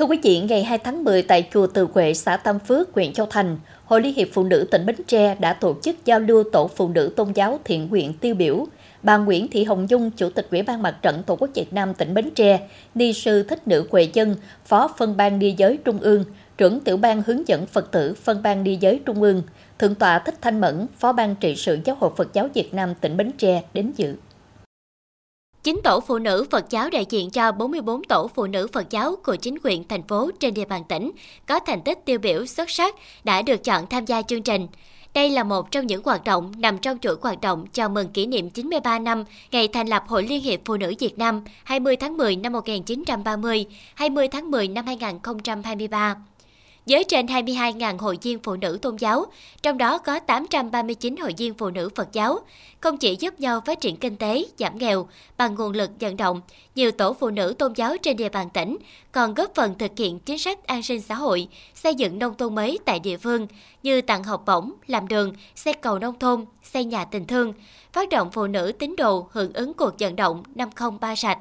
[0.00, 3.12] Thưa quý vị, ngày 2 tháng 10 tại chùa Từ Quệ, xã Tam Phước, huyện
[3.12, 6.44] Châu Thành, Hội Liên hiệp Phụ nữ tỉnh Bến Tre đã tổ chức giao lưu
[6.52, 8.66] tổ phụ nữ tôn giáo thiện nguyện tiêu biểu.
[9.02, 11.94] Bà Nguyễn Thị Hồng Dung, Chủ tịch Ủy ban Mặt trận Tổ quốc Việt Nam
[11.94, 12.60] tỉnh Bến Tre,
[12.94, 14.36] ni sư thích nữ Quệ Dân,
[14.66, 16.24] Phó phân ban đi giới Trung ương,
[16.58, 19.42] trưởng tiểu ban hướng dẫn Phật tử phân ban đi giới Trung ương,
[19.78, 22.94] Thượng tọa Thích Thanh Mẫn, Phó ban trị sự Giáo hội Phật giáo Việt Nam
[23.00, 24.14] tỉnh Bến Tre đến dự.
[25.62, 29.16] 9 tổ phụ nữ Phật giáo đại diện cho 44 tổ phụ nữ Phật giáo
[29.24, 31.10] của chính quyền thành phố trên địa bàn tỉnh
[31.46, 32.94] có thành tích tiêu biểu xuất sắc
[33.24, 34.66] đã được chọn tham gia chương trình.
[35.14, 38.26] Đây là một trong những hoạt động nằm trong chuỗi hoạt động chào mừng kỷ
[38.26, 42.16] niệm 93 năm ngày thành lập Hội Liên hiệp Phụ nữ Việt Nam 20 tháng
[42.16, 46.16] 10 năm 1930, 20 tháng 10 năm 2023
[46.86, 49.26] với trên 22.000 hội viên phụ nữ tôn giáo,
[49.62, 52.38] trong đó có 839 hội viên phụ nữ Phật giáo,
[52.80, 56.40] không chỉ giúp nhau phát triển kinh tế, giảm nghèo bằng nguồn lực vận động,
[56.74, 58.76] nhiều tổ phụ nữ tôn giáo trên địa bàn tỉnh
[59.12, 62.54] còn góp phần thực hiện chính sách an sinh xã hội, xây dựng nông thôn
[62.54, 63.46] mới tại địa phương
[63.82, 67.52] như tặng học bổng, làm đường, xây cầu nông thôn, xây nhà tình thương,
[67.92, 71.38] phát động phụ nữ tín đồ hưởng ứng cuộc vận động 503 sạch,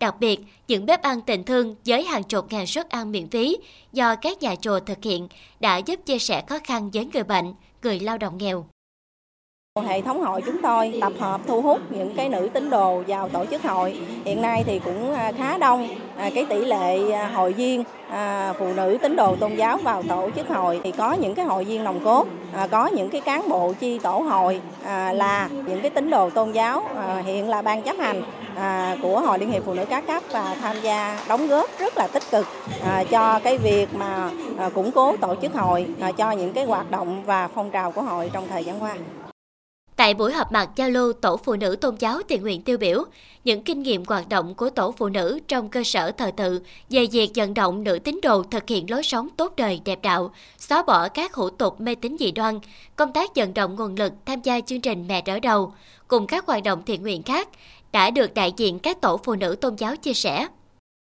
[0.00, 3.56] Đặc biệt, những bếp ăn tình thương với hàng chục ngàn suất ăn miễn phí
[3.92, 5.28] do các nhà chùa thực hiện
[5.60, 8.66] đã giúp chia sẻ khó khăn với người bệnh, người lao động nghèo.
[9.86, 13.28] Hệ thống hội chúng tôi tập hợp thu hút những cái nữ tín đồ vào
[13.28, 14.00] tổ chức hội.
[14.24, 17.84] Hiện nay thì cũng à, khá đông, à, cái tỷ lệ à, hội viên
[18.58, 21.64] phụ nữ tín đồ tôn giáo vào tổ chức hội thì có những cái hội
[21.64, 22.26] viên nòng cốt,
[22.70, 24.60] có những cái cán bộ chi tổ hội
[25.12, 26.88] là những cái tín đồ tôn giáo
[27.24, 28.22] hiện là ban chấp hành
[28.56, 31.96] À, của hội liên hiệp phụ nữ các cấp và tham gia đóng góp rất
[31.96, 32.46] là tích cực
[32.82, 36.90] à, cho cái việc mà à, củng cố tổ chức hội cho những cái hoạt
[36.90, 38.96] động và phong trào của hội trong thời gian qua.
[39.96, 43.04] Tại buổi họp mặt giao lưu tổ phụ nữ tôn giáo thiện nguyện tiêu biểu,
[43.44, 47.06] những kinh nghiệm hoạt động của tổ phụ nữ trong cơ sở thờ tự về
[47.12, 50.82] việc vận động nữ tín đồ thực hiện lối sống tốt đời đẹp đạo, xóa
[50.82, 52.60] bỏ các hủ tục mê tín dị đoan,
[52.96, 55.72] công tác vận động nguồn lực tham gia chương trình mẹ đỡ đầu,
[56.08, 57.48] cùng các hoạt động thiện nguyện khác
[57.96, 60.46] đã được đại diện các tổ phụ nữ tôn giáo chia sẻ.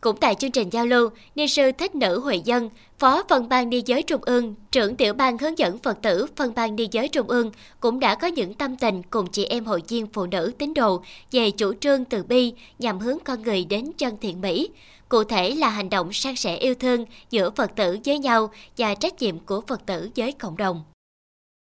[0.00, 3.70] Cũng tại chương trình giao lưu, ni sư Thích Nữ Huệ Dân, Phó phân ban
[3.70, 7.08] đi giới Trung ương, trưởng tiểu ban hướng dẫn Phật tử phân ban đi giới
[7.08, 7.50] Trung ương
[7.80, 11.02] cũng đã có những tâm tình cùng chị em hội viên phụ nữ tín đồ
[11.32, 14.68] về chủ trương từ bi nhằm hướng con người đến chân thiện mỹ.
[15.08, 18.94] Cụ thể là hành động san sẻ yêu thương giữa Phật tử với nhau và
[18.94, 20.82] trách nhiệm của Phật tử với cộng đồng.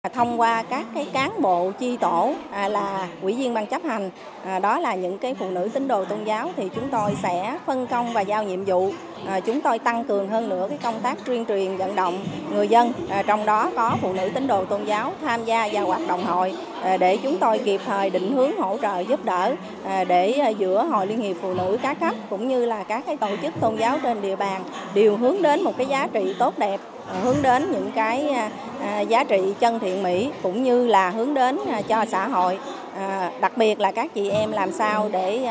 [0.07, 3.83] À, thông qua các cái cán bộ chi tổ à, là ủy viên ban chấp
[3.85, 4.11] hành,
[4.45, 7.59] à, đó là những cái phụ nữ tín đồ tôn giáo thì chúng tôi sẽ
[7.67, 8.91] phân công và giao nhiệm vụ.
[9.27, 12.25] À, chúng tôi tăng cường hơn nữa cái công tác tuyên truyền vận động
[12.55, 15.87] người dân, à, trong đó có phụ nữ tín đồ tôn giáo tham gia vào
[15.87, 19.55] hoạt động hội à, để chúng tôi kịp thời định hướng hỗ trợ giúp đỡ
[19.85, 23.05] à, để à, giữa hội liên hiệp phụ nữ các cấp cũng như là các
[23.07, 24.65] cái tổ chức tôn giáo trên địa bàn
[24.95, 26.81] đều hướng đến một cái giá trị tốt đẹp
[27.13, 28.51] Ờ, hướng đến những cái à,
[28.81, 32.59] à, giá trị chân thiện mỹ cũng như là hướng đến à, cho xã hội.
[32.95, 35.49] Ờ, đặc biệt là các chị em làm sao để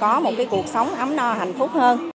[0.00, 2.10] có một cái cuộc sống ấm no hạnh phúc hơn.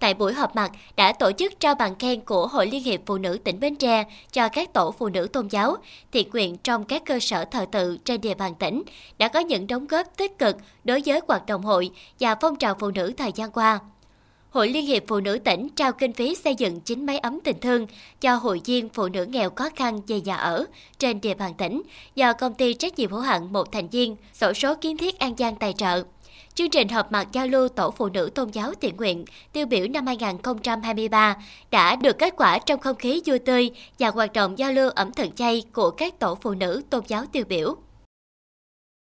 [0.00, 3.18] Tại buổi họp mặt đã tổ chức trao bằng khen của Hội Liên hiệp Phụ
[3.18, 5.76] nữ tỉnh Bến Tre cho các tổ phụ nữ tôn giáo,
[6.12, 8.82] thiện nguyện trong các cơ sở thờ tự trên địa bàn tỉnh
[9.18, 11.90] đã có những đóng góp tích cực đối với hoạt động hội
[12.20, 13.80] và phong trào phụ nữ thời gian qua.
[14.54, 17.60] Hội Liên hiệp Phụ nữ tỉnh trao kinh phí xây dựng 9 máy ấm tình
[17.60, 17.86] thương
[18.20, 20.64] cho hội viên phụ nữ nghèo khó khăn về nhà ở
[20.98, 21.82] trên địa bàn tỉnh
[22.14, 25.34] do công ty trách nhiệm hữu hạn một thành viên sổ số kiến thiết An
[25.38, 26.04] Giang tài trợ.
[26.54, 29.86] Chương trình họp mặt giao lưu tổ phụ nữ tôn giáo thiện nguyện tiêu biểu
[29.88, 31.36] năm 2023
[31.70, 35.12] đã được kết quả trong không khí vui tươi và hoạt động giao lưu ẩm
[35.12, 37.76] thực chay của các tổ phụ nữ tôn giáo tiêu biểu.